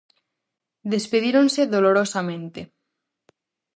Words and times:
Despedíronse 0.93 1.61
dolorosamente. 1.73 2.61